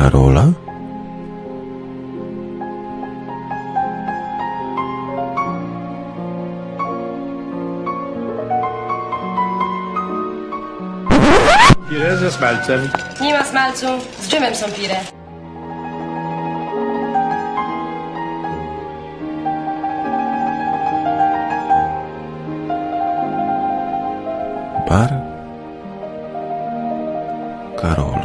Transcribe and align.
Karola? 0.00 0.52
Pire 11.88 12.16
ze 12.16 12.30
smalcem. 12.30 12.88
Nie 13.20 13.34
ma 13.34 13.44
smalcu, 13.44 13.86
z 14.20 14.28
dżemem 14.28 14.54
są 14.54 14.66
pire. 14.70 15.00
Bar 24.88 25.10
Karola. 27.80 28.19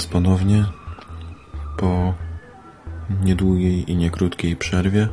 Was 0.00 0.06
ponownie 0.06 0.64
po 1.76 2.14
niedługiej 3.24 3.90
i 3.90 3.96
niekrótkiej 3.96 4.56
przerwie. 4.56 5.08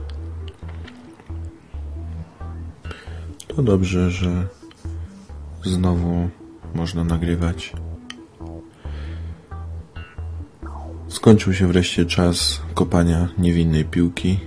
To 3.47 3.63
dobrze, 3.63 4.11
że 4.11 4.47
znowu 5.63 6.29
można 6.75 7.03
nagrywać. 7.03 7.73
Skończył 11.07 11.53
się 11.53 11.67
wreszcie 11.67 12.05
czas 12.05 12.61
kopania 12.73 13.27
niewinnej 13.37 13.85
piłki. 13.85 14.39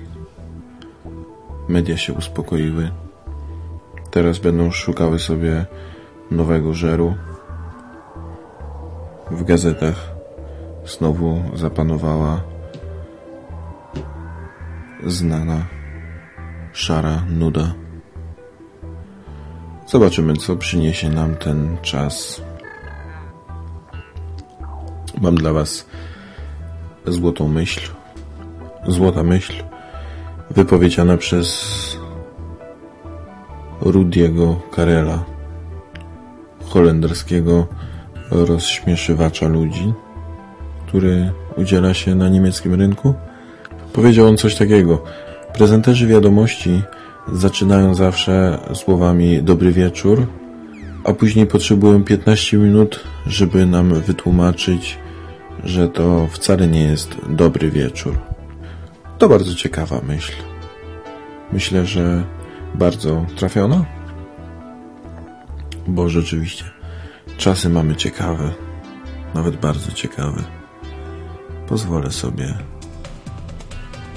Media 1.69 1.97
się 1.97 2.13
uspokoiły. 2.13 2.91
Teraz 4.11 4.39
będą 4.39 4.71
szukały 4.71 5.19
sobie 5.19 5.67
nowego 6.31 6.75
żeru. 6.75 7.15
W 9.31 9.45
gazetach 9.45 10.20
znowu 10.99 11.43
zapanowała 11.55 12.41
znana 15.07 15.67
szara 16.73 17.23
nuda. 17.31 17.75
Zobaczymy, 19.87 20.37
co 20.37 20.57
przyniesie 20.57 21.11
nam 21.11 21.35
ten 21.35 21.77
czas. 21.83 22.43
Mam 25.21 25.35
dla 25.35 25.53
Was 25.53 25.87
złotą 27.07 27.49
myśl. 27.49 27.91
Złota 28.89 29.23
myśl 29.23 29.53
wypowiedziana 30.51 31.17
przez 31.17 31.81
Rudiego 33.81 34.61
Karela, 34.71 35.25
holenderskiego 36.65 37.67
rozśmieszywacza 38.31 39.49
ludzi, 39.49 39.93
który 40.91 41.33
udziela 41.57 41.95
się 41.95 42.15
na 42.15 42.29
niemieckim 42.29 42.75
rynku. 42.75 43.15
Powiedział 43.93 44.27
on 44.27 44.37
coś 44.37 44.55
takiego. 44.55 45.05
Prezenterzy 45.55 46.07
wiadomości 46.07 46.83
zaczynają 47.33 47.95
zawsze 47.95 48.59
słowami 48.75 49.43
dobry 49.43 49.73
wieczór, 49.73 50.27
a 51.05 51.13
później 51.13 51.47
potrzebują 51.47 52.05
15 52.05 52.57
minut, 52.57 53.01
żeby 53.27 53.67
nam 53.67 53.95
wytłumaczyć, 53.95 54.99
że 55.65 55.89
to 55.89 56.27
wcale 56.31 56.69
nie 56.69 56.83
jest 56.83 57.17
dobry 57.29 57.71
wieczór. 57.71 58.19
To 59.19 59.29
bardzo 59.29 59.55
ciekawa 59.55 60.01
myśl. 60.09 60.33
Myślę, 61.53 61.87
że 61.87 62.25
bardzo 62.75 63.27
trafiona, 63.37 63.85
bo 65.89 66.09
rzeczywiście 66.09 66.65
czasy 67.37 67.69
mamy 67.69 67.97
ciekawe, 67.97 68.51
nawet 69.35 69.57
bardzo 69.57 69.93
ciekawe. 69.93 70.60
Pozwolę 71.71 72.11
sobie 72.11 72.55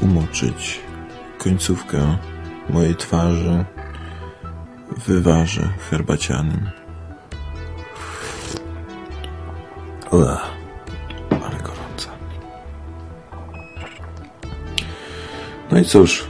umoczyć 0.01 0.79
końcówkę 1.37 2.17
mojej 2.69 2.95
twarzy 2.95 3.65
wywarze 5.07 5.69
herbacianym. 5.89 6.69
Ua, 10.11 10.41
ale 11.29 11.57
gorąca. 11.57 12.09
No 15.71 15.79
i 15.79 15.85
cóż, 15.85 16.25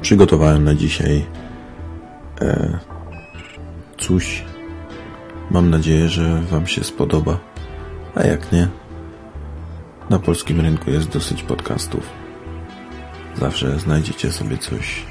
przygotowałem 0.00 0.64
na 0.64 0.74
dzisiaj 0.74 1.26
e, 2.40 2.78
coś. 3.98 4.44
Mam 5.50 5.70
nadzieję, 5.70 6.08
że 6.08 6.42
Wam 6.42 6.66
się 6.66 6.84
spodoba. 6.84 7.38
A 8.14 8.22
jak 8.22 8.52
nie, 8.52 8.68
na 10.10 10.18
polskim 10.18 10.60
rynku 10.60 10.90
jest 10.90 11.08
dosyć 11.08 11.42
podcastów. 11.42 12.12
Zawsze 13.36 13.78
znajdziecie 13.78 14.32
sobie 14.32 14.58
coś 14.58 15.06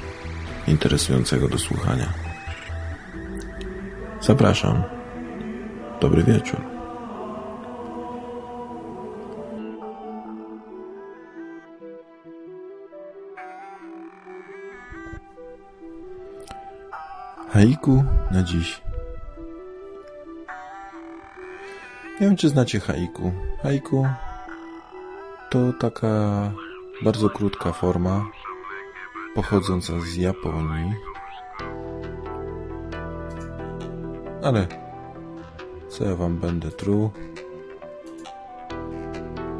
interesującego 0.68 1.48
do 1.48 1.58
słuchania. 1.58 2.06
Zapraszam. 4.20 4.82
Dobry 6.00 6.22
wieczór. 6.22 6.60
Haiku 17.50 18.04
na 18.30 18.42
dziś. 18.42 18.82
Nie 22.20 22.26
wiem, 22.26 22.36
czy 22.36 22.48
znacie 22.48 22.80
haiku. 22.80 23.32
Haiku 23.62 24.06
to 25.50 25.72
taka 25.72 26.52
bardzo 27.02 27.30
krótka 27.30 27.72
forma 27.72 28.30
pochodząca 29.34 30.00
z 30.00 30.16
Japonii. 30.16 30.94
Ale 34.42 34.66
co 35.88 36.04
ja 36.04 36.16
wam 36.16 36.38
będę 36.38 36.70
truł? 36.70 37.10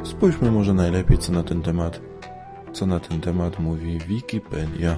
Spójrzmy 0.03 0.51
może 0.51 0.73
najlepiej 0.73 1.17
co 1.17 1.31
na 1.31 1.43
ten 1.43 1.61
temat, 1.61 2.01
co 2.73 2.85
na 2.85 2.99
ten 2.99 3.21
temat 3.21 3.59
mówi 3.59 3.99
Wikipedia. 3.99 4.97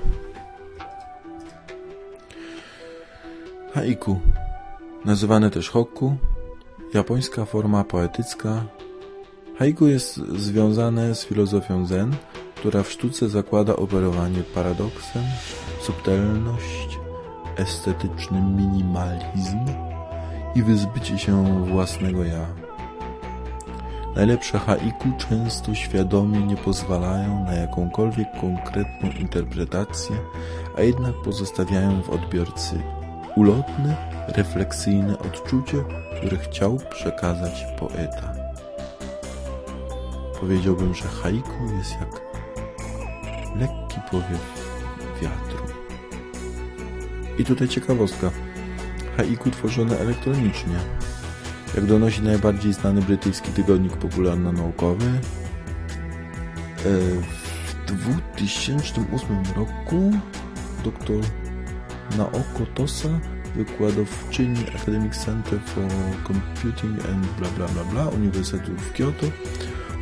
Haiku, 3.73 4.19
nazywane 5.05 5.49
też 5.49 5.69
hokku, 5.69 6.17
japońska 6.93 7.45
forma 7.45 7.83
poetycka. 7.83 8.63
Haiku 9.59 9.87
jest 9.87 10.15
związane 10.15 11.15
z 11.15 11.25
filozofią 11.25 11.85
zen, 11.85 12.15
która 12.55 12.83
w 12.83 12.91
sztuce 12.91 13.29
zakłada 13.29 13.75
operowanie 13.75 14.43
paradoksem, 14.43 15.23
subtelność, 15.81 16.99
estetyczny 17.57 18.41
minimalizm 18.41 19.59
i 20.55 20.63
wyzbycie 20.63 21.17
się 21.19 21.65
własnego 21.65 22.23
ja. 22.23 22.47
Najlepsze 24.15 24.59
haiku 24.59 25.09
często 25.17 25.75
świadomie 25.75 26.39
nie 26.39 26.57
pozwalają 26.57 27.43
na 27.43 27.53
jakąkolwiek 27.53 28.27
konkretną 28.41 29.09
interpretację, 29.19 30.15
a 30.77 30.81
jednak 30.81 31.13
pozostawiają 31.25 32.01
w 32.01 32.09
odbiorcy 32.09 32.79
ulotne, 33.35 33.95
refleksyjne 34.27 35.19
odczucie, 35.19 35.77
które 36.17 36.37
chciał 36.37 36.77
przekazać 36.89 37.65
poeta. 37.79 38.32
Powiedziałbym, 40.43 40.93
że 40.93 41.03
haiku 41.03 41.73
jest 41.77 41.91
jak 41.91 42.21
lekki 43.55 43.97
powiew 44.11 44.67
wiatru. 45.21 45.65
I 47.37 47.45
tutaj 47.45 47.67
ciekawostka. 47.67 48.31
Haiku 49.17 49.51
tworzone 49.51 49.99
elektronicznie. 49.99 50.75
Jak 51.75 51.85
donosi 51.85 52.21
najbardziej 52.21 52.73
znany 52.73 53.01
brytyjski 53.01 53.51
tygodnik 53.51 53.97
popularno-naukowy, 53.97 55.05
e, 55.05 55.19
w 57.87 58.03
2008 58.05 59.43
roku 59.55 60.11
dr 60.83 61.21
Naoko 62.17 62.65
Tosa, 62.73 63.19
wykładowczyni 63.55 64.65
Academic 64.75 65.17
Center 65.25 65.59
for 65.59 65.83
Computing 66.27 67.05
and 67.05 67.27
bla 67.39 67.49
bla 67.49 67.67
bla 67.67 67.83
bla 67.83 68.07
Uniwersytetu 68.07 68.71
w 68.77 68.93
Kyoto, 68.93 69.25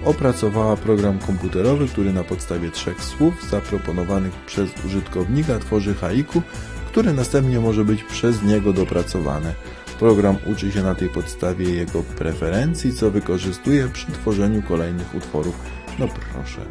opracowała 0.06 0.78
program 0.78 1.20
komputerowy, 1.20 1.88
który 1.88 2.14
na 2.14 2.24
podstawie 2.24 2.72
trzech 2.72 3.04
słów 3.04 3.50
zaproponowanych 3.50 4.34
przez 4.46 4.70
użytkownika 4.86 5.60
tworzy 5.60 5.94
haiku, 5.94 6.42
które 6.88 7.14
następnie 7.14 7.60
może 7.60 7.86
być 7.86 8.04
przez 8.04 8.44
niego 8.44 8.74
dopracowane. 8.74 9.54
Program 10.00 10.36
uczy 10.52 10.72
się 10.72 10.84
na 10.84 10.96
tej 10.96 11.10
podstawie 11.10 11.70
jego 11.70 12.04
preferencji, 12.04 12.94
co 12.94 13.12
wykorzystuje 13.12 13.88
przy 13.88 14.12
tworzeniu 14.12 14.62
kolejnych 14.62 15.16
utworów. 15.16 15.56
No 16.00 16.08
proszę, 16.08 16.62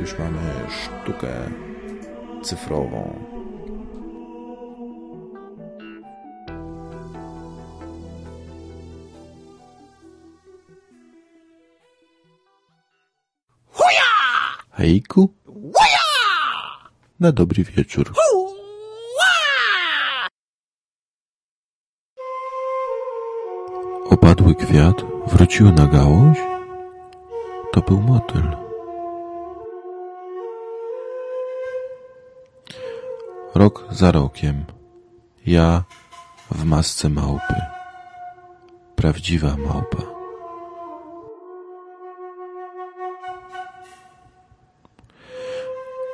już 0.00 0.18
mamy 0.18 0.40
sztukę 0.68 1.28
cyfrową. 2.42 3.31
Hejku? 14.82 15.34
Na 17.20 17.32
dobry 17.32 17.64
wieczór. 17.64 18.12
Opadły 24.10 24.54
kwiat 24.54 24.96
wrócił 25.26 25.72
na 25.72 25.86
gałąź? 25.86 26.38
To 27.72 27.80
był 27.80 28.00
motyl. 28.00 28.42
Rok 33.54 33.84
za 33.90 34.12
rokiem. 34.12 34.64
Ja 35.46 35.82
w 36.50 36.64
masce 36.64 37.08
małpy. 37.08 37.54
Prawdziwa 38.96 39.56
małpa. 39.56 40.21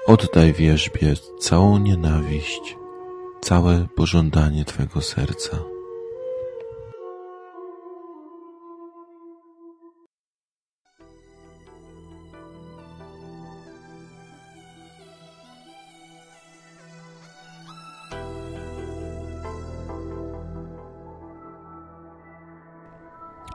Oddaj 0.09 0.53
wierzbie 0.53 1.15
całą 1.41 1.79
nienawiść, 1.79 2.77
całe 3.41 3.87
pożądanie 3.97 4.65
Twego 4.65 5.01
serca. 5.01 5.59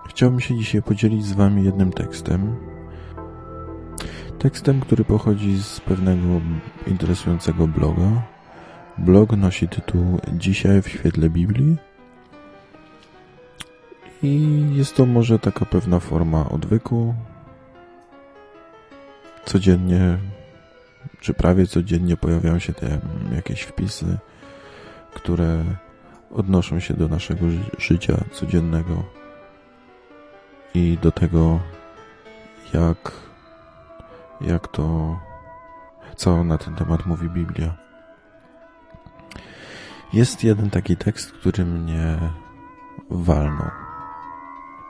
Chciałbym 0.10 0.40
się 0.40 0.58
dzisiaj 0.58 0.82
podzielić 0.82 1.26
z 1.26 1.34
Wami 1.34 1.64
jednym 1.64 1.92
tekstem. 1.92 2.73
Tekstem, 4.44 4.80
który 4.80 5.06
pochodzi 5.06 5.64
z 5.64 5.80
pewnego 5.80 6.42
interesującego 6.88 7.68
bloga. 7.68 8.22
Blog 8.98 9.32
nosi 9.32 9.68
tytuł 9.68 10.20
Dzisiaj 10.34 10.82
w 10.82 10.88
świetle 10.88 11.30
Biblii. 11.30 11.78
I 14.24 14.66
jest 14.74 14.96
to 14.96 15.06
może 15.06 15.40
taka 15.40 15.66
pewna 15.66 16.00
forma 16.00 16.50
odwyku. 16.50 17.14
Codziennie, 19.46 20.18
czy 21.20 21.34
prawie 21.34 21.68
codziennie 21.68 22.18
pojawiają 22.18 22.60
się 22.60 22.74
te 22.74 23.00
jakieś 23.36 23.62
wpisy, 23.62 24.18
które 25.14 25.64
odnoszą 26.32 26.80
się 26.80 26.94
do 26.94 27.08
naszego 27.08 27.50
ży- 27.50 27.72
życia 27.80 28.18
codziennego 28.32 29.04
i 30.74 30.98
do 31.02 31.12
tego, 31.12 31.60
jak, 32.74 33.12
jak 34.44 34.68
to, 34.68 35.20
co 36.16 36.44
na 36.44 36.58
ten 36.58 36.76
temat 36.76 37.06
mówi 37.06 37.30
Biblia. 37.30 37.74
Jest 40.14 40.44
jeden 40.44 40.70
taki 40.70 40.98
tekst, 40.98 41.32
który 41.32 41.66
mnie 41.66 42.18
walnął. 43.10 43.72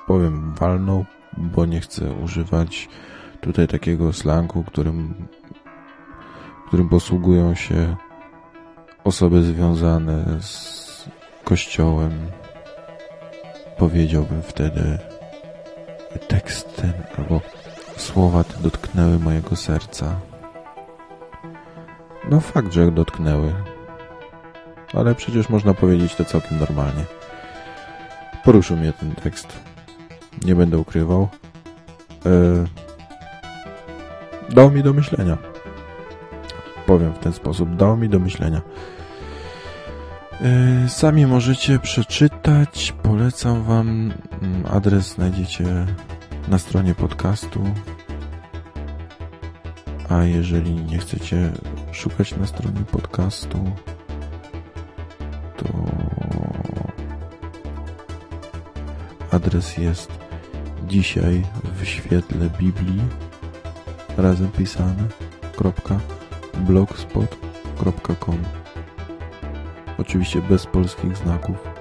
Powiem 0.07 0.53
walnął, 0.53 1.05
bo 1.38 1.65
nie 1.65 1.79
chcę 1.79 2.11
używać 2.13 2.89
tutaj 3.41 3.67
takiego 3.67 4.13
slangu, 4.13 4.63
którym, 4.63 5.27
którym 6.67 6.89
posługują 6.89 7.55
się 7.55 7.95
osoby 9.03 9.44
związane 9.44 10.41
z 10.41 11.09
kościołem. 11.44 12.11
Powiedziałbym 13.77 14.41
wtedy 14.41 15.00
tekst 16.27 16.75
ten, 16.75 16.94
albo 17.17 17.41
słowa 17.98 18.44
te 18.44 18.57
dotknęły 18.63 19.19
mojego 19.19 19.56
serca. 19.56 20.19
No 22.30 22.40
fakt, 22.40 22.74
że 22.74 22.92
dotknęły. 22.92 23.54
Ale 24.94 25.16
przecież 25.16 25.50
można 25.50 25.74
powiedzieć 25.74 26.16
to 26.16 26.25
całkiem 26.25 26.60
normalnie. 26.60 27.04
Poruszył 28.44 28.78
mnie 28.78 28.94
ten 28.94 29.16
tekst. 29.16 29.48
Nie 30.45 30.56
będę 30.56 30.78
ukrywał. 30.78 31.28
E... 32.25 32.30
Dał 34.50 34.72
mi 34.72 34.84
do 34.84 34.94
myślenia. 34.94 35.38
Powiem 36.86 37.13
w 37.13 37.19
ten 37.19 37.34
sposób. 37.34 37.75
Dał 37.75 37.98
mi 37.98 38.10
do 38.10 38.19
myślenia. 38.19 38.62
E, 40.42 40.89
Sami 40.89 41.25
możecie 41.25 41.80
przeczytać. 41.80 42.94
Polecam 43.04 43.63
Wam. 43.63 44.13
Mm, 44.42 44.66
Adres 44.72 45.13
znajdziecie 45.13 45.86
na 46.48 46.60
stronie 46.60 46.95
podcastu. 46.95 47.63
A 50.10 50.24
jeżeli 50.24 50.74
nie 50.74 50.98
chcecie 50.98 51.51
szukać 51.92 52.36
na 52.36 52.48
stronie 52.48 52.81
podcastu, 52.92 53.72
to 55.57 55.68
adres 59.31 59.78
jest 59.78 60.12
dzisiaj 60.88 61.44
w 61.75 61.86
świetle 61.86 62.50
Biblii 62.60 63.01
razem 64.18 64.51
pisane 64.51 65.04
blogspot.com 66.56 68.38
Oczywiście 69.98 70.42
bez 70.42 70.66
polskich 70.66 71.18
znaków. 71.18 71.73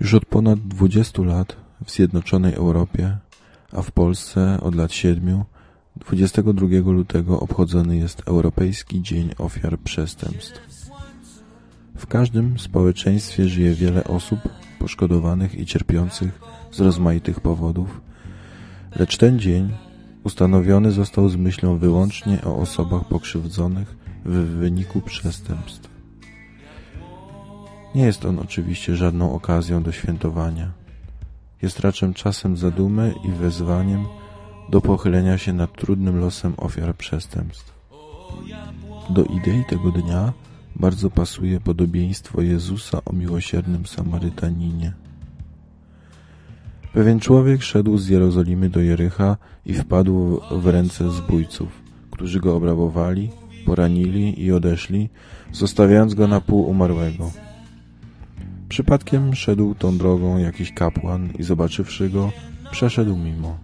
Już 0.00 0.14
od 0.14 0.26
ponad 0.26 0.58
20 0.58 1.22
lat 1.22 1.56
w 1.84 1.90
Zjednoczonej 1.90 2.54
Europie, 2.54 3.16
a 3.72 3.82
w 3.82 3.90
Polsce 3.90 4.60
od 4.60 4.74
lat 4.74 4.92
7, 4.92 5.44
22 5.96 6.66
lutego 6.92 7.40
obchodzony 7.40 7.96
jest 7.96 8.22
Europejski 8.26 9.02
Dzień 9.02 9.30
Ofiar 9.38 9.78
Przestępstw. 9.78 10.60
W 11.96 12.06
każdym 12.06 12.58
społeczeństwie 12.58 13.48
żyje 13.48 13.74
wiele 13.74 14.04
osób 14.04 14.40
poszkodowanych 14.78 15.54
i 15.54 15.66
cierpiących 15.66 16.40
z 16.72 16.80
rozmaitych 16.80 17.40
powodów, 17.40 18.00
lecz 18.96 19.16
ten 19.16 19.38
dzień 19.38 19.72
ustanowiony 20.24 20.92
został 20.92 21.28
z 21.28 21.36
myślą 21.36 21.78
wyłącznie 21.78 22.42
o 22.44 22.56
osobach 22.56 23.04
pokrzywdzonych 23.04 23.96
w 24.24 24.32
wyniku 24.32 25.00
przestępstw. 25.00 25.97
Nie 27.98 28.04
jest 28.04 28.24
on 28.24 28.38
oczywiście 28.38 28.96
żadną 28.96 29.32
okazją 29.34 29.82
do 29.82 29.92
świętowania. 29.92 30.70
Jest 31.62 31.80
raczej 31.80 32.14
czasem 32.14 32.56
zadumy 32.56 33.14
i 33.24 33.32
wezwaniem 33.32 34.06
do 34.70 34.80
pochylenia 34.80 35.38
się 35.38 35.52
nad 35.52 35.72
trudnym 35.72 36.20
losem 36.20 36.54
ofiar 36.56 36.96
przestępstw. 36.96 37.72
Do 39.10 39.24
idei 39.24 39.64
tego 39.68 39.90
dnia 39.90 40.32
bardzo 40.76 41.10
pasuje 41.10 41.60
podobieństwo 41.60 42.42
Jezusa 42.42 43.04
o 43.04 43.12
miłosiernym 43.12 43.86
Samarytaninie. 43.86 44.92
Pewien 46.92 47.20
człowiek 47.20 47.62
szedł 47.62 47.98
z 47.98 48.08
Jerozolimy 48.08 48.68
do 48.68 48.80
Jericha 48.80 49.36
i 49.66 49.74
wpadł 49.74 50.40
w 50.50 50.66
ręce 50.66 51.10
zbójców, 51.10 51.68
którzy 52.10 52.40
go 52.40 52.56
obrabowali, 52.56 53.30
poranili 53.66 54.42
i 54.42 54.52
odeszli, 54.52 55.08
zostawiając 55.52 56.14
go 56.14 56.28
na 56.28 56.40
pół 56.40 56.68
umarłego. 56.68 57.47
Przypadkiem 58.68 59.34
szedł 59.34 59.74
tą 59.74 59.98
drogą 59.98 60.38
jakiś 60.38 60.72
kapłan 60.72 61.28
i 61.38 61.42
zobaczywszy 61.42 62.10
go, 62.10 62.32
przeszedł 62.70 63.16
mimo. 63.16 63.58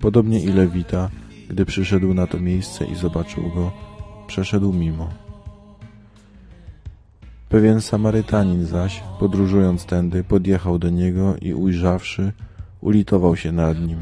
Podobnie 0.00 0.40
i 0.40 0.46
Lewita, 0.46 1.10
gdy 1.48 1.64
przyszedł 1.64 2.14
na 2.14 2.26
to 2.26 2.40
miejsce 2.40 2.84
i 2.84 2.94
zobaczył 2.94 3.50
go, 3.54 3.72
przeszedł 4.26 4.72
mimo. 4.72 5.08
Pewien 7.48 7.80
Samarytanin 7.80 8.66
zaś, 8.66 9.02
podróżując 9.20 9.84
tędy, 9.84 10.24
podjechał 10.24 10.78
do 10.78 10.90
niego 10.90 11.36
i 11.42 11.54
ujrzawszy, 11.54 12.32
ulitował 12.80 13.36
się 13.36 13.52
nad 13.52 13.80
nim. 13.80 13.98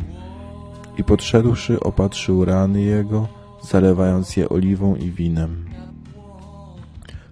I 0.99 1.05
podszedłszy, 1.05 1.81
opatrzył 1.81 2.45
rany 2.45 2.83
jego, 2.83 3.29
zalewając 3.63 4.37
je 4.37 4.49
oliwą 4.49 4.97
i 4.97 5.11
winem. 5.11 5.65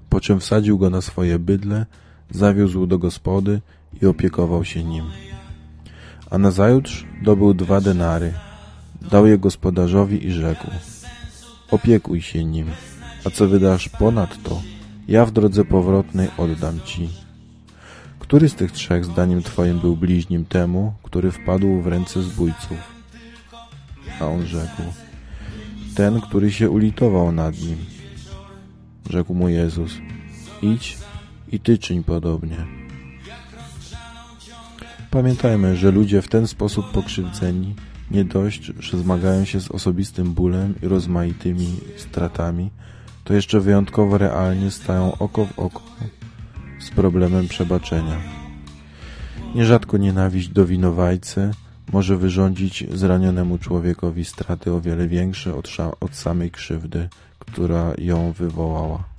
Po 0.09 0.21
czym 0.21 0.41
wsadził 0.41 0.79
go 0.79 0.91
na 0.91 1.01
swoje 1.01 1.39
bydle, 1.39 1.87
zawiózł 2.31 2.87
do 2.87 2.99
gospody 2.99 3.61
i 4.03 4.07
opiekował 4.07 4.65
się 4.65 4.85
nim. 4.85 5.05
A 6.31 6.39
nazajutrz 6.39 7.07
dobył 7.23 7.55
dwa 7.55 7.81
denary, 7.81 8.33
dał 9.11 9.27
je 9.27 9.39
gospodarzowi 9.39 10.27
i 10.27 10.33
rzekł 10.33 10.67
Opiekuj 11.71 12.23
się 12.23 12.45
nim, 12.45 12.67
a 13.25 13.31
co 13.31 13.49
wydasz 13.49 13.89
ponad 13.89 14.43
to, 14.43 14.63
ja 15.09 15.27
w 15.27 15.31
drodze 15.31 15.65
powrotnej 15.65 16.29
oddam 16.39 16.81
ci. 16.81 17.09
Który 18.19 18.49
z 18.49 18.55
tych 18.55 18.73
trzech 18.73 19.05
zdaniem 19.05 19.43
twoim 19.43 19.81
był 19.81 19.97
bliźnim 19.97 20.45
temu, 20.45 20.95
który 21.03 21.31
wpadł 21.31 21.81
w 21.81 21.87
ręce 21.87 22.23
zbójców? 22.23 22.79
A 24.21 24.27
on 24.27 24.47
rzekł, 24.47 24.83
ten, 25.95 26.21
który 26.21 26.53
się 26.53 26.71
ulitował 26.71 27.33
nad 27.33 27.59
nim. 27.59 27.79
Rzekł 29.11 29.35
mu 29.35 29.49
Jezus, 29.49 29.93
idź 30.63 30.99
i 31.55 31.61
ty 31.61 31.79
czyń 31.79 32.05
podobnie. 32.05 32.57
Pamiętajmy, 35.11 35.77
że 35.77 35.91
ludzie 35.91 36.23
w 36.23 36.29
ten 36.29 36.47
sposób 36.47 36.91
pokrzywdzeni 36.93 37.75
nie 38.11 38.25
dość, 38.25 38.73
że 38.79 38.99
zmagają 38.99 39.45
się 39.45 39.61
z 39.61 39.71
osobistym 39.71 40.33
bólem 40.33 40.75
i 40.83 40.89
rozmaitymi 40.89 41.77
stratami, 41.97 42.71
to 43.25 43.35
jeszcze 43.35 43.61
wyjątkowo 43.61 44.19
realnie 44.19 44.71
stają 44.71 45.19
oko 45.19 45.47
w 45.47 45.59
oko 45.59 45.83
z 46.79 46.91
problemem 46.91 47.49
przebaczenia. 47.49 48.17
Nierzadko 49.55 49.97
nienawiść 49.97 50.49
do 50.49 50.67
winowajcy 50.67 51.51
może 51.93 52.17
wyrządzić 52.17 52.85
zranionemu 52.93 53.59
człowiekowi 53.59 54.25
straty 54.25 54.73
o 54.73 54.81
wiele 54.81 55.09
większe 55.09 55.55
od, 55.55 55.69
od 56.01 56.17
samej 56.17 56.51
krzywdy, 56.51 57.09
która 57.39 57.93
ją 57.99 58.33
wywołała. 58.33 59.14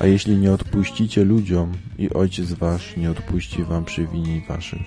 A 0.00 0.06
jeśli 0.06 0.36
nie 0.36 0.52
odpuścicie 0.52 1.24
ludziom, 1.24 1.72
i 1.98 2.10
Ojciec 2.10 2.52
Wasz 2.52 2.96
nie 2.96 3.10
odpuści 3.10 3.64
Wam 3.64 3.84
przywinień 3.84 4.42
Waszych. 4.48 4.82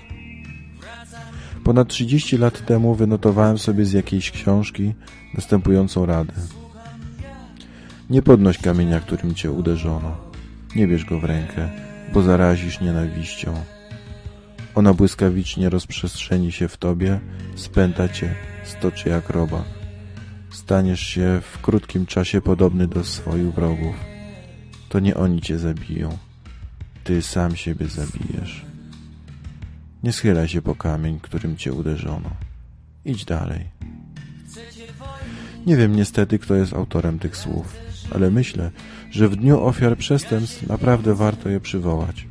Ponad 1.63 1.88
30 1.88 2.38
lat 2.38 2.65
temu 2.65 2.96
wynotowałem 2.96 3.58
sobie 3.58 3.86
z 3.86 3.94
jakiejś 3.94 4.32
książki 4.32 4.94
następującą 5.34 6.06
radę. 6.06 6.34
Nie 8.10 8.22
podnoś 8.22 8.58
kamienia, 8.58 9.00
którym 9.00 9.36
cię 9.36 9.51
uderzono. 9.51 10.18
Nie 10.75 10.88
bierz 10.88 11.06
go 11.06 11.20
w 11.20 11.24
rękę, 11.24 11.70
bo 12.13 12.22
zarazisz 12.22 12.82
nienawiścią. 12.82 13.53
Ona 14.75 14.94
błyskawicznie 14.94 15.70
rozprzestrzeni 15.70 16.51
się 16.51 16.68
w 16.68 16.77
tobie, 16.77 17.20
spęta 17.56 18.10
cię, 18.10 18.36
stoczy 18.63 19.10
jak 19.10 19.30
robak. 19.30 19.65
Staniesz 20.50 21.01
się 21.01 21.41
w 21.51 21.62
krótkim 21.62 22.06
czasie 22.06 22.41
podobny 22.41 22.88
do 22.88 23.03
swoich 23.03 23.53
wrogów. 23.53 24.11
To 24.91 25.00
nie 25.00 25.15
oni 25.15 25.41
cię 25.41 25.60
zabiją. 25.60 26.17
Ty 27.03 27.21
sam 27.21 27.55
siebie 27.55 27.88
zabijesz. 27.88 28.65
Nie 30.03 30.12
schylaj 30.12 30.48
się 30.48 30.62
po 30.62 30.75
kamień, 30.75 31.19
którym 31.19 31.57
cię 31.57 31.74
uderzono. 31.74 32.29
Idź 33.05 33.25
dalej. 33.25 33.65
Nie 35.65 35.77
wiem 35.77 35.95
niestety, 35.95 36.39
kto 36.39 36.55
jest 36.55 36.74
autorem 36.74 37.19
tych 37.19 37.38
słów 37.38 37.81
ale 38.12 38.31
myślę, 38.31 38.71
że 39.12 39.29
w 39.29 39.36
dniu 39.36 39.63
ofiar 39.63 39.98
przestępstw 39.98 40.67
naprawdę 40.67 41.15
warto 41.15 41.50
je 41.50 41.60
przywołać. 41.60 42.27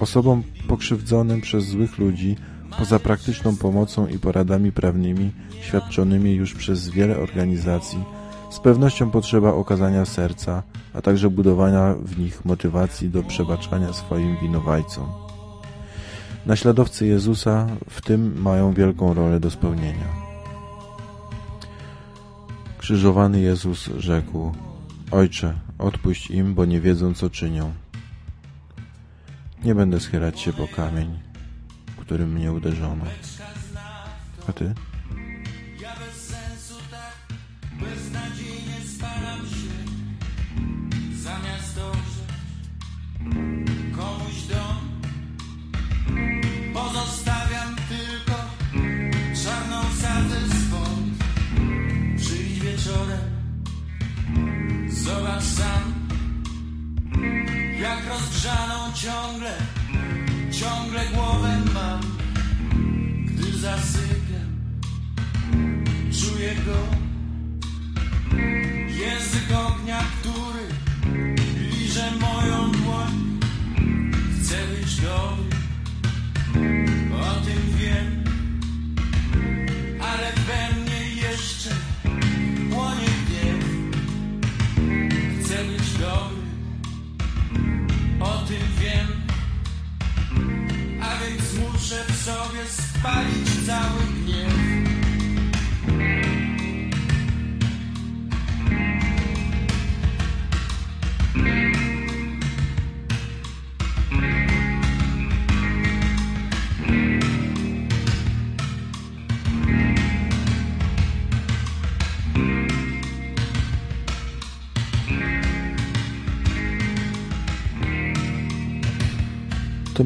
Osobom 0.00 0.42
pokrzywdzonym 0.68 1.40
przez 1.40 1.64
złych 1.64 1.98
ludzi, 1.98 2.36
poza 2.78 2.98
praktyczną 2.98 3.56
pomocą 3.56 4.06
i 4.06 4.18
poradami 4.18 4.72
prawnymi 4.72 5.30
świadczonymi 5.62 6.34
już 6.34 6.54
przez 6.54 6.88
wiele 6.88 7.16
organizacji, 7.16 7.98
z 8.50 8.60
pewnością 8.60 9.10
potrzeba 9.10 9.54
okazania 9.54 10.04
serca, 10.04 10.62
a 10.94 11.02
także 11.02 11.30
budowania 11.30 11.94
w 12.02 12.18
nich 12.18 12.44
motywacji 12.44 13.08
do 13.08 13.22
przebaczania 13.22 13.92
swoim 13.92 14.36
winowajcom. 14.36 15.06
Naśladowcy 16.46 17.06
Jezusa 17.06 17.66
w 17.90 18.00
tym 18.00 18.40
mają 18.42 18.72
wielką 18.72 19.14
rolę 19.14 19.40
do 19.40 19.50
spełnienia. 19.50 20.28
Krzyżowany 22.78 23.40
Jezus 23.40 23.90
rzekł: 23.96 24.52
Ojcze, 25.10 25.54
odpuść 25.78 26.30
im, 26.30 26.54
bo 26.54 26.64
nie 26.64 26.80
wiedzą, 26.80 27.14
co 27.14 27.30
czynią. 27.30 27.72
Nie 29.64 29.74
będę 29.74 30.00
schylać 30.00 30.40
się 30.40 30.52
po 30.52 30.68
kamień, 30.68 31.18
którym 31.96 32.32
mnie 32.32 32.52
uderzono. 32.52 33.04
A 34.48 34.52
ty? 34.52 34.74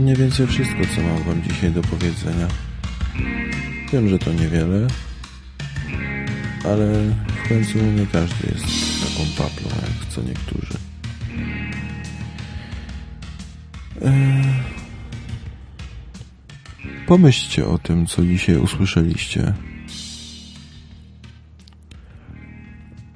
Mniej 0.03 0.17
więcej 0.17 0.47
wszystko, 0.47 0.79
co 0.97 1.03
mam 1.03 1.23
Wam 1.23 1.43
dzisiaj 1.43 1.71
do 1.71 1.83
powiedzenia. 1.83 2.49
Wiem, 3.93 4.09
że 4.09 4.19
to 4.19 4.33
niewiele, 4.33 4.87
ale 6.65 6.87
w 7.45 7.49
końcu 7.49 7.79
nie 7.79 8.07
każdy 8.07 8.47
jest 8.47 8.65
taką 9.03 9.31
paplą, 9.37 9.69
jak 9.69 10.09
co 10.09 10.23
niektórzy. 10.23 10.75
Eee, 14.05 14.63
Pomyślcie 17.07 17.67
o 17.67 17.79
tym, 17.79 18.07
co 18.07 18.23
dzisiaj 18.23 18.57
usłyszeliście. 18.57 19.55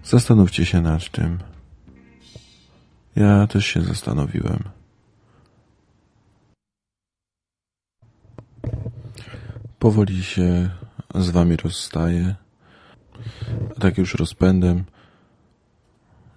Zastanówcie 0.04 0.66
się 0.66 0.80
nad 0.80 1.10
tym. 1.10 1.38
Ja 3.16 3.46
też 3.46 3.66
się 3.66 3.80
zastanowiłem. 3.80 4.75
Powoli 9.78 10.24
się 10.24 10.70
z 11.14 11.30
wami 11.30 11.56
rozstaję. 11.56 12.34
Tak 13.80 13.98
już 13.98 14.14
rozpędem. 14.14 14.84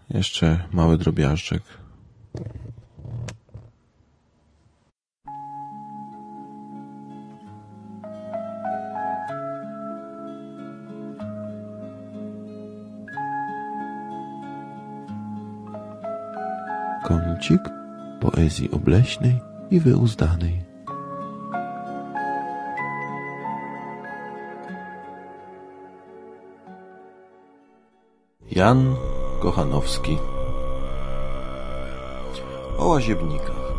Jeszcze 0.10 0.64
mały 0.72 0.98
drobiażdżek. 0.98 1.64
Kącik 17.04 17.62
poezji 18.20 18.72
obleśnej 18.72 19.40
i 19.72 19.80
wyuzdanej. 19.80 20.69
Jan 28.60 28.96
Kochanowski 29.40 30.18
O 32.78 32.88
łaziebnikach 32.88 33.74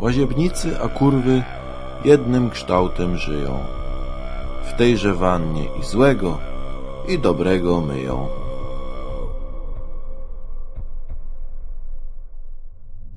Łaziebnicy, 0.00 0.80
a 0.80 0.88
kurwy 0.88 1.42
jednym 2.04 2.50
kształtem 2.50 3.16
żyją. 3.16 3.58
W 4.64 4.76
tejże 4.76 5.14
wannie 5.14 5.64
i 5.80 5.84
złego, 5.84 6.38
i 7.08 7.18
dobrego 7.18 7.80
myją. 7.80 8.28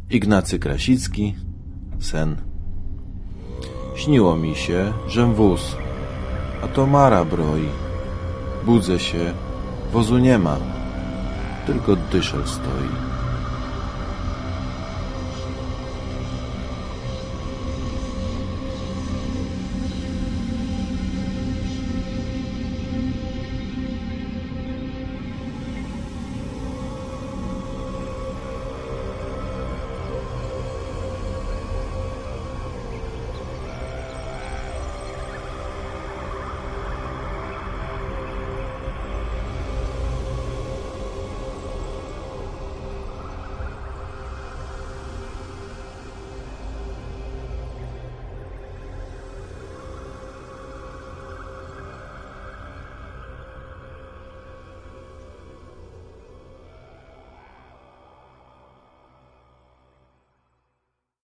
Ignacy 0.09 0.59
Krasicki 0.59 1.35
Sen 1.99 2.41
Śniło 3.95 4.35
mi 4.35 4.55
się, 4.55 4.93
żem 5.07 5.33
wóz, 5.33 5.75
a 6.63 6.67
to 6.67 6.87
Mara 6.87 7.25
broi. 7.25 7.69
Budzę 8.65 8.99
się, 8.99 9.33
wozu 9.95 10.17
nie 10.17 10.37
ma, 10.37 10.57
tylko 11.65 11.95
dyszel 11.95 12.47
stoi. 12.47 13.04